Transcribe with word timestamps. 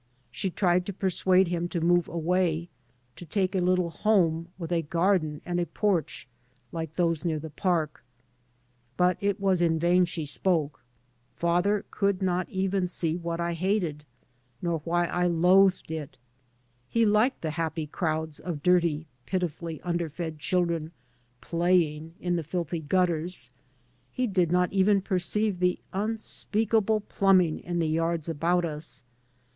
She 0.31 0.49
tried 0.49 0.87
to 0.87 0.93
persuade 0.93 1.49
him 1.49 1.67
to 1.67 1.79
move 1.79 2.07
away, 2.07 2.69
to 3.17 3.23
take 3.23 3.53
a 3.53 3.59
little 3.59 3.91
home," 3.91 4.47
with 4.57 4.71
a 4.71 4.81
garden 4.81 5.41
and 5.45 5.59
a 5.59 5.67
porch, 5.67 6.27
like 6.71 6.95
those 6.95 7.23
near 7.23 7.37
the 7.37 7.51
park." 7.51 8.03
But 8.97 9.19
it 9.21 9.39
was 9.39 9.61
in 9.61 9.77
vain 9.77 10.05
she 10.05 10.25
spoke. 10.25 10.83
Father 11.35 11.85
could 11.91 12.19
not 12.19 12.49
even 12.49 12.87
see 12.87 13.13
that 13.15 13.23
what 13.23 13.39
I 13.39 13.53
hated, 13.53 14.03
nor 14.59 14.79
why 14.79 15.05
I 15.05 15.27
loathed 15.27 15.91
it. 15.91 16.17
He 16.89 17.05
liked 17.05 17.41
the" 17.41 17.51
happy 17.61 17.85
crowds" 17.85 18.39
of 18.39 18.63
dirty, 18.63 19.05
pitifully 19.27 19.79
underfed 19.83 20.39
children" 20.39 20.93
play 21.51 21.77
ing" 21.79 22.15
in 22.19 22.37
the 22.37 22.43
filthy 22.43 22.79
gutters; 22.79 23.51
he 24.11 24.25
did 24.25 24.51
not 24.51 24.73
even 24.73 24.99
perceive 25.03 25.59
the 25.59 25.77
unspeakable 25.93 27.01
plumbing 27.01 27.59
in 27.59 27.77
the 27.77 27.87
yards 27.87 28.27
about 28.27 28.65
us. 28.65 29.03